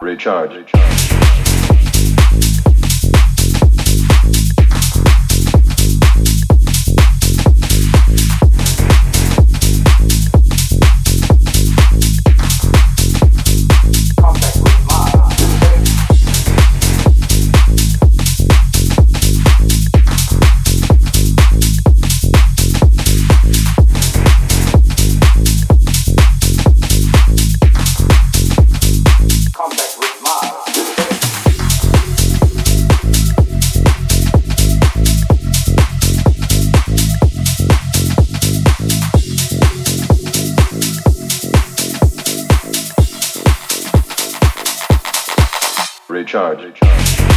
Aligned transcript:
Recharge. 0.00 1.35
charge. 46.26 47.35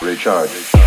Recharge. 0.00 0.77